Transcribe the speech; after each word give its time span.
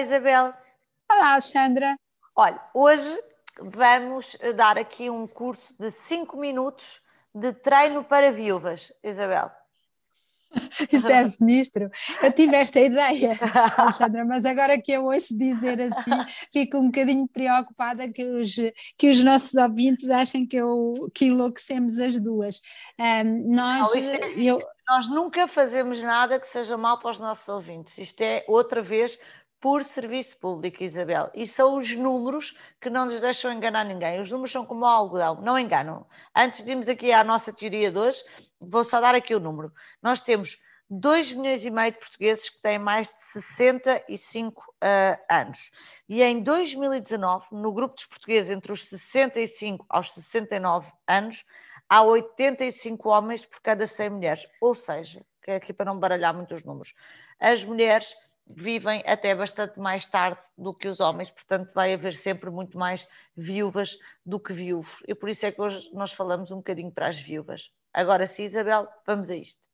Isabel. 0.00 0.54
Olá, 1.10 1.32
Alexandra. 1.32 1.96
Olha, 2.34 2.60
hoje 2.72 3.18
vamos 3.60 4.36
dar 4.56 4.78
aqui 4.78 5.10
um 5.10 5.26
curso 5.26 5.74
de 5.78 5.90
5 5.90 6.36
minutos 6.36 7.00
de 7.34 7.52
treino 7.52 8.02
para 8.02 8.32
viúvas, 8.32 8.92
Isabel. 9.02 9.50
Isso 10.92 11.08
é 11.08 11.24
sinistro. 11.24 11.90
Eu 12.22 12.32
tive 12.32 12.56
esta 12.56 12.80
ideia, 12.80 13.32
Alexandra, 13.76 14.24
mas 14.24 14.44
agora 14.44 14.80
que 14.80 14.92
eu 14.92 15.06
ouço 15.06 15.36
dizer 15.36 15.80
assim, 15.80 16.10
fico 16.52 16.78
um 16.78 16.86
bocadinho 16.86 17.26
preocupada 17.28 18.10
que 18.12 18.24
os, 18.24 18.54
que 18.98 19.08
os 19.08 19.22
nossos 19.22 19.54
ouvintes 19.54 20.10
achem 20.10 20.46
que, 20.46 20.56
eu, 20.56 21.08
que 21.14 21.26
enlouquecemos 21.26 21.98
as 21.98 22.20
duas. 22.20 22.60
Um, 22.98 23.54
nós, 23.54 23.94
Não, 23.94 24.10
é, 24.10 24.32
eu... 24.36 24.62
nós 24.88 25.08
nunca 25.08 25.48
fazemos 25.48 26.00
nada 26.00 26.38
que 26.38 26.48
seja 26.48 26.76
mal 26.76 26.98
para 26.98 27.10
os 27.10 27.18
nossos 27.18 27.48
ouvintes. 27.48 27.96
Isto 27.96 28.20
é, 28.20 28.44
outra 28.46 28.82
vez, 28.82 29.18
por 29.62 29.84
serviço 29.84 30.36
público, 30.40 30.82
Isabel. 30.82 31.30
E 31.32 31.46
são 31.46 31.78
os 31.78 31.94
números 31.94 32.58
que 32.80 32.90
não 32.90 33.06
nos 33.06 33.20
deixam 33.20 33.52
enganar 33.52 33.84
ninguém. 33.84 34.20
Os 34.20 34.28
números 34.28 34.50
são 34.50 34.66
como 34.66 34.84
algodão, 34.84 35.40
não 35.40 35.56
enganam. 35.56 36.04
Antes 36.34 36.64
de 36.64 36.72
irmos 36.72 36.88
aqui 36.88 37.12
à 37.12 37.22
nossa 37.22 37.52
teoria 37.52 37.92
de 37.92 37.96
hoje, 37.96 38.24
vou 38.60 38.82
só 38.82 39.00
dar 39.00 39.14
aqui 39.14 39.32
o 39.32 39.38
número. 39.38 39.72
Nós 40.02 40.20
temos 40.20 40.58
2 40.90 41.34
milhões 41.34 41.64
e 41.64 41.70
meio 41.70 41.92
de 41.92 41.98
portugueses 41.98 42.50
que 42.50 42.60
têm 42.60 42.76
mais 42.76 43.06
de 43.06 43.22
65 43.40 44.60
uh, 44.62 45.22
anos. 45.30 45.70
E 46.08 46.24
em 46.24 46.42
2019, 46.42 47.46
no 47.52 47.72
grupo 47.72 47.94
dos 47.94 48.06
portugueses 48.06 48.50
entre 48.50 48.72
os 48.72 48.84
65 48.88 49.86
aos 49.88 50.12
69 50.12 50.90
anos, 51.06 51.44
há 51.88 52.02
85 52.02 53.08
homens 53.08 53.46
por 53.46 53.60
cada 53.60 53.86
100 53.86 54.10
mulheres. 54.10 54.44
Ou 54.60 54.74
seja, 54.74 55.24
que 55.40 55.52
é 55.52 55.54
aqui 55.54 55.72
para 55.72 55.86
não 55.86 56.00
baralhar 56.00 56.34
muito 56.34 56.52
os 56.52 56.64
números, 56.64 56.92
as 57.38 57.64
mulheres 57.64 58.12
vivem 58.46 59.02
até 59.06 59.34
bastante 59.34 59.78
mais 59.78 60.06
tarde 60.06 60.40
do 60.56 60.74
que 60.74 60.88
os 60.88 61.00
homens, 61.00 61.30
portanto 61.30 61.72
vai 61.74 61.94
haver 61.94 62.14
sempre 62.14 62.50
muito 62.50 62.78
mais 62.78 63.06
viúvas 63.36 63.98
do 64.24 64.38
que 64.38 64.52
viúvos. 64.52 65.02
E 65.06 65.14
por 65.14 65.28
isso 65.28 65.46
é 65.46 65.52
que 65.52 65.60
hoje 65.60 65.90
nós 65.92 66.12
falamos 66.12 66.50
um 66.50 66.56
bocadinho 66.56 66.90
para 66.90 67.08
as 67.08 67.18
viúvas. 67.18 67.70
Agora 67.92 68.26
sim, 68.26 68.44
Isabel, 68.44 68.88
vamos 69.06 69.30
a 69.30 69.36
isto. 69.36 69.72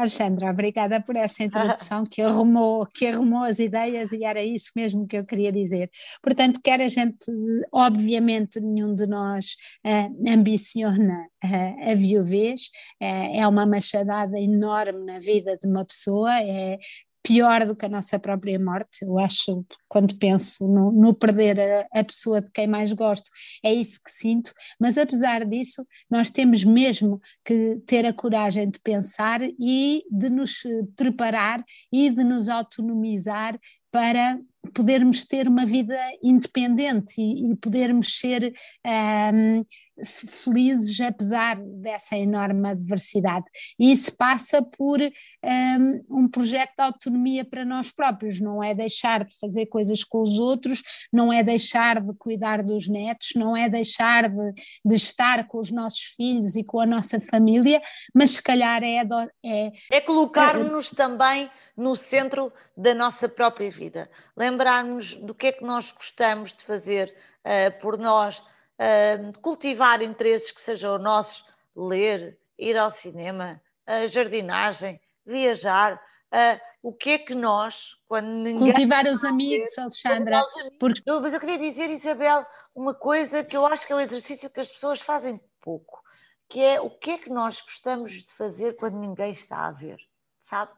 Alexandra, 0.00 0.50
obrigada 0.50 1.02
por 1.02 1.14
essa 1.14 1.44
introdução 1.44 2.04
que 2.04 2.22
arrumou, 2.22 2.86
que 2.86 3.06
arrumou 3.06 3.42
as 3.42 3.58
ideias 3.58 4.12
e 4.12 4.24
era 4.24 4.42
isso 4.42 4.70
mesmo 4.74 5.06
que 5.06 5.16
eu 5.16 5.26
queria 5.26 5.52
dizer. 5.52 5.90
Portanto, 6.22 6.58
quer 6.62 6.80
a 6.80 6.88
gente, 6.88 7.26
obviamente, 7.70 8.60
nenhum 8.60 8.94
de 8.94 9.06
nós 9.06 9.56
uh, 9.84 10.30
ambiciona 10.30 11.26
uh, 11.44 11.90
a 11.90 11.94
viuvez, 11.94 12.70
uh, 13.02 13.36
é 13.36 13.46
uma 13.46 13.66
machadada 13.66 14.38
enorme 14.38 15.04
na 15.04 15.18
vida 15.18 15.56
de 15.58 15.68
uma 15.68 15.84
pessoa, 15.84 16.32
é, 16.40 16.78
pior 17.22 17.66
do 17.66 17.76
que 17.76 17.86
a 17.86 17.88
nossa 17.88 18.18
própria 18.18 18.58
morte. 18.58 19.02
Eu 19.04 19.18
acho, 19.18 19.64
quando 19.88 20.16
penso 20.16 20.66
no, 20.66 20.90
no 20.90 21.14
perder 21.14 21.58
a, 21.60 22.00
a, 22.00 22.04
pessoa 22.04 22.40
de 22.40 22.50
quem 22.50 22.66
mais 22.66 22.92
gosto, 22.92 23.30
é 23.62 23.72
isso 23.72 24.00
que 24.04 24.10
sinto. 24.10 24.52
Mas 24.78 24.96
apesar 24.96 25.44
disso, 25.44 25.86
nós 26.10 26.30
temos 26.30 26.64
mesmo 26.64 27.20
que 27.44 27.76
ter 27.86 28.06
a 28.06 28.12
coragem 28.12 28.70
de 28.70 28.80
pensar 28.80 29.40
e 29.42 30.04
de 30.10 30.30
nos 30.30 30.62
preparar 30.96 31.64
e 31.92 32.10
de 32.10 32.24
nos 32.24 32.48
autonomizar 32.48 33.58
para 33.90 34.38
podermos 34.74 35.24
ter 35.24 35.48
uma 35.48 35.66
vida 35.66 35.96
independente 36.22 37.20
e, 37.20 37.52
e 37.52 37.56
podermos 37.56 38.18
ser 38.18 38.52
um, 38.86 39.64
felizes 40.04 40.98
apesar 41.00 41.56
dessa 41.56 42.16
enorme 42.16 42.70
adversidade. 42.70 43.44
E 43.78 43.92
isso 43.92 44.16
passa 44.16 44.62
por 44.62 45.00
um, 45.00 46.04
um, 46.10 46.28
projeto 46.28 46.74
de 46.76 46.82
autonomia 46.82 47.44
para 47.44 47.64
nós 47.64 47.92
próprios, 47.92 48.40
não 48.40 48.62
é 48.62 48.74
deixar 48.74 49.24
de 49.24 49.34
fazer 49.38 49.66
coisas 49.66 50.04
com 50.04 50.22
os 50.22 50.38
outros, 50.38 50.82
não 51.12 51.32
é 51.32 51.42
deixar 51.42 52.00
de 52.00 52.14
cuidar 52.14 52.62
dos 52.62 52.88
netos, 52.88 53.30
não 53.36 53.56
é 53.56 53.68
deixar 53.68 54.28
de, 54.28 54.52
de 54.84 54.94
estar 54.94 55.46
com 55.46 55.58
os 55.58 55.70
nossos 55.70 56.14
filhos 56.16 56.56
e 56.56 56.64
com 56.64 56.80
a 56.80 56.86
nossa 56.86 57.20
família, 57.20 57.80
mas 58.14 58.30
se 58.30 58.42
calhar 58.42 58.82
é. 58.82 59.00
É, 59.44 59.72
é 59.92 60.00
colocar-nos 60.00 60.92
é, 60.92 60.96
também 60.96 61.50
no 61.80 61.96
centro 61.96 62.52
da 62.76 62.92
nossa 62.92 63.26
própria 63.26 63.70
vida. 63.70 64.10
Lembrarmos 64.36 65.14
do 65.14 65.34
que 65.34 65.46
é 65.46 65.52
que 65.52 65.64
nós 65.64 65.90
gostamos 65.90 66.52
de 66.52 66.62
fazer 66.62 67.16
uh, 67.40 67.80
por 67.80 67.96
nós, 67.96 68.38
uh, 68.38 69.40
cultivar 69.40 70.02
interesses 70.02 70.50
que 70.50 70.60
sejam 70.60 70.98
nossos, 70.98 71.42
ler, 71.74 72.38
ir 72.58 72.76
ao 72.76 72.90
cinema, 72.90 73.58
uh, 73.88 74.06
jardinagem, 74.06 75.00
viajar. 75.24 75.94
Uh, 76.30 76.60
o 76.82 76.92
que 76.92 77.10
é 77.10 77.18
que 77.18 77.34
nós, 77.34 77.96
quando 78.06 78.28
ninguém. 78.28 78.72
Cultivar 78.72 79.06
os 79.06 79.24
amigos, 79.24 79.76
Alexandra. 79.78 80.42
Porque... 80.78 81.02
Mas 81.06 81.32
eu 81.32 81.40
queria 81.40 81.58
dizer, 81.58 81.90
Isabel, 81.90 82.44
uma 82.74 82.92
coisa 82.92 83.42
que 83.42 83.56
eu 83.56 83.66
acho 83.66 83.86
que 83.86 83.92
é 83.92 83.96
um 83.96 84.00
exercício 84.00 84.50
que 84.50 84.60
as 84.60 84.70
pessoas 84.70 85.00
fazem 85.00 85.40
pouco, 85.62 86.02
que 86.46 86.60
é 86.60 86.78
o 86.78 86.90
que 86.90 87.12
é 87.12 87.18
que 87.18 87.30
nós 87.30 87.60
gostamos 87.60 88.12
de 88.12 88.32
fazer 88.34 88.76
quando 88.76 88.98
ninguém 88.98 89.32
está 89.32 89.66
a 89.66 89.72
ver, 89.72 89.98
sabe? 90.38 90.72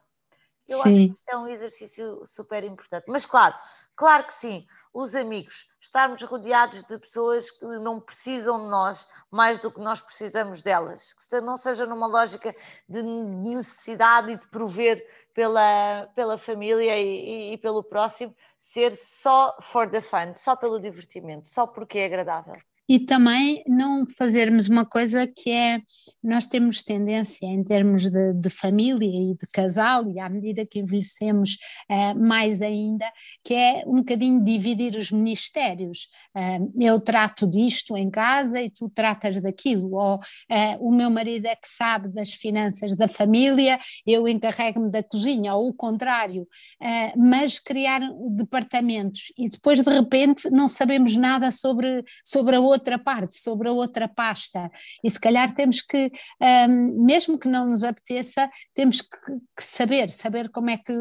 Eu 0.72 0.78
sim. 0.78 1.04
acho 1.04 1.12
que 1.12 1.18
isto 1.18 1.28
é 1.28 1.36
um 1.36 1.48
exercício 1.48 2.24
super 2.26 2.64
importante. 2.64 3.04
Mas 3.08 3.26
claro, 3.26 3.54
claro 3.94 4.24
que 4.24 4.34
sim, 4.34 4.66
os 4.92 5.14
amigos, 5.14 5.68
estarmos 5.80 6.22
rodeados 6.22 6.82
de 6.84 6.98
pessoas 6.98 7.50
que 7.50 7.64
não 7.64 8.00
precisam 8.00 8.62
de 8.62 8.70
nós 8.70 9.08
mais 9.30 9.58
do 9.58 9.70
que 9.70 9.80
nós 9.80 10.00
precisamos 10.00 10.62
delas, 10.62 11.14
que 11.14 11.40
não 11.40 11.56
seja 11.56 11.86
numa 11.86 12.06
lógica 12.06 12.54
de 12.88 13.02
necessidade 13.02 14.32
e 14.32 14.36
de 14.36 14.46
prover 14.48 15.02
pela, 15.34 16.08
pela 16.14 16.36
família 16.36 16.98
e, 16.98 17.04
e, 17.04 17.52
e 17.54 17.58
pelo 17.58 17.82
próximo, 17.82 18.34
ser 18.58 18.94
só 18.96 19.56
for 19.62 19.90
the 19.90 20.02
fun, 20.02 20.34
só 20.36 20.54
pelo 20.54 20.78
divertimento, 20.78 21.48
só 21.48 21.66
porque 21.66 21.98
é 21.98 22.04
agradável 22.06 22.60
e 22.88 22.98
também 22.98 23.62
não 23.66 24.06
fazermos 24.18 24.68
uma 24.68 24.84
coisa 24.84 25.26
que 25.26 25.50
é, 25.50 25.80
nós 26.22 26.46
temos 26.46 26.82
tendência 26.82 27.46
em 27.46 27.62
termos 27.62 28.10
de, 28.10 28.34
de 28.34 28.50
família 28.50 29.08
e 29.08 29.34
de 29.34 29.46
casal, 29.52 30.10
e 30.10 30.20
à 30.20 30.28
medida 30.28 30.66
que 30.66 30.80
envelhecemos 30.80 31.56
uh, 31.90 32.18
mais 32.18 32.60
ainda, 32.60 33.10
que 33.44 33.54
é 33.54 33.84
um 33.86 33.96
bocadinho 33.96 34.42
dividir 34.42 34.96
os 34.96 35.10
ministérios. 35.10 36.08
Uh, 36.36 36.72
eu 36.80 37.00
trato 37.00 37.46
disto 37.46 37.96
em 37.96 38.10
casa 38.10 38.60
e 38.60 38.68
tu 38.68 38.90
tratas 38.90 39.40
daquilo, 39.40 39.94
ou 39.94 40.16
uh, 40.16 40.18
o 40.80 40.92
meu 40.92 41.10
marido 41.10 41.46
é 41.46 41.54
que 41.54 41.68
sabe 41.68 42.08
das 42.08 42.32
finanças 42.32 42.96
da 42.96 43.08
família, 43.08 43.78
eu 44.06 44.26
encarrego-me 44.26 44.90
da 44.90 45.02
cozinha, 45.02 45.54
ou 45.54 45.68
o 45.68 45.74
contrário, 45.74 46.46
mas 47.16 47.58
criar 47.58 48.00
departamentos. 48.36 49.32
E 49.38 49.48
depois 49.48 49.82
de 49.82 49.90
repente 49.90 50.50
não 50.50 50.68
sabemos 50.68 51.16
nada 51.16 51.50
sobre, 51.50 52.02
sobre 52.24 52.56
a 52.56 52.60
outra 52.60 52.71
outra 52.72 52.98
parte, 52.98 53.36
sobre 53.36 53.68
a 53.68 53.72
outra 53.72 54.08
pasta. 54.08 54.70
E 55.02 55.10
se 55.10 55.20
calhar 55.20 55.52
temos 55.52 55.80
que, 55.80 56.10
um, 56.68 57.04
mesmo 57.04 57.38
que 57.38 57.48
não 57.48 57.68
nos 57.68 57.84
apeteça, 57.84 58.50
temos 58.74 59.00
que, 59.00 59.08
que, 59.56 59.62
saber, 59.62 60.10
saber 60.10 60.48
como 60.50 60.70
é 60.70 60.78
que, 60.78 60.92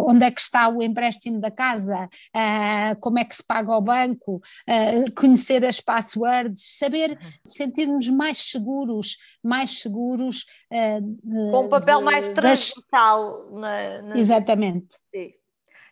onde 0.00 0.24
é 0.24 0.30
que 0.30 0.40
está 0.40 0.68
o 0.68 0.82
empréstimo 0.82 1.40
da 1.40 1.50
casa, 1.50 2.04
uh, 2.06 3.00
como 3.00 3.18
é 3.18 3.24
que 3.24 3.36
se 3.36 3.44
paga 3.44 3.72
ao 3.72 3.82
banco, 3.82 4.36
uh, 4.36 5.12
conhecer 5.14 5.64
as 5.64 5.80
passwords, 5.80 6.78
saber 6.78 7.10
uhum. 7.10 7.30
sentir-nos 7.44 8.08
mais 8.08 8.38
seguros, 8.38 9.16
mais 9.42 9.80
seguros. 9.80 10.44
Uh, 10.72 11.50
Com 11.50 11.66
um 11.66 11.68
papel 11.68 11.98
de, 11.98 12.04
mais 12.04 12.28
transversal. 12.28 13.50
Na, 13.52 14.02
na... 14.02 14.18
Exatamente. 14.18 14.94
Sim. 15.14 15.32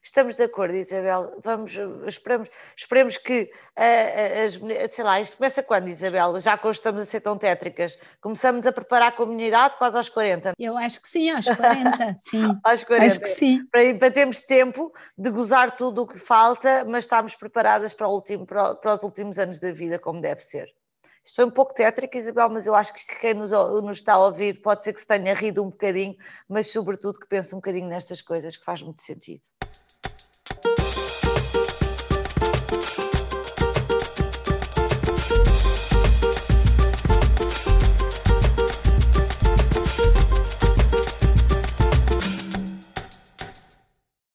Estamos 0.07 0.37
de 0.37 0.45
acordo, 0.45 0.77
Isabel. 0.77 1.37
Vamos, 1.43 1.77
esperamos, 2.07 2.49
esperemos 2.77 3.19
que 3.19 3.51
uh, 3.77 4.45
as 4.45 4.95
sei 4.95 5.05
lá, 5.05 5.21
isto 5.21 5.37
começa 5.37 5.65
quando, 5.65 5.89
Isabel? 5.89 6.39
Já 6.39 6.57
que 6.57 6.65
hoje 6.65 6.79
estamos 6.79 7.03
a 7.03 7.05
ser 7.05 7.21
tão 7.21 7.37
tétricas. 7.37 7.99
Começamos 8.21 8.65
a 8.65 8.71
preparar 8.71 9.09
a 9.09 9.13
comunidade 9.13 9.77
quase 9.77 9.97
aos 9.97 10.09
40. 10.09 10.53
Eu 10.61 10.79
acho 10.79 11.03
que 11.03 11.09
sim, 11.09 11.29
aos 11.31 11.47
40, 11.47 12.15
sim. 12.15 12.57
aos 12.63 12.85
40. 12.85 13.05
Acho 13.05 13.21
que 13.21 13.29
sim. 13.29 13.67
Para, 13.67 13.95
para 13.97 14.11
termos 14.13 14.41
tempo 14.43 14.95
de 15.19 15.29
gozar 15.29 15.75
tudo 15.75 16.03
o 16.03 16.07
que 16.07 16.21
falta, 16.21 16.85
mas 16.85 17.03
estarmos 17.03 17.35
preparadas 17.35 17.93
para, 17.93 18.07
último, 18.07 18.47
para, 18.47 18.77
para 18.77 18.93
os 18.93 19.03
últimos 19.03 19.41
anos 19.41 19.59
da 19.59 19.73
vida, 19.73 19.99
como 19.99 20.21
deve 20.21 20.41
ser. 20.41 20.69
Isto 21.25 21.35
foi 21.35 21.45
um 21.47 21.51
pouco 21.51 21.75
tétrico, 21.75 22.17
Isabel, 22.17 22.49
mas 22.49 22.65
eu 22.65 22.77
acho 22.77 22.95
que 22.95 23.19
quem 23.19 23.35
nos, 23.35 23.51
nos, 23.51 23.99
está 23.99 24.13
a 24.13 24.25
ouvir 24.25 24.63
pode 24.63 24.85
ser 24.85 24.93
que 24.93 25.01
se 25.01 25.07
tenha 25.09 25.35
rido 25.35 25.65
um 25.65 25.71
bocadinho, 25.71 26.15
mas 26.49 26.71
sobretudo 26.71 27.19
que 27.19 27.27
pense 27.27 27.53
um 27.53 27.59
bocadinho 27.59 27.89
nestas 27.89 28.23
coisas 28.23 28.57
que 28.57 28.65
faz 28.65 28.81
muito 28.81 29.03
sentido. 29.03 29.43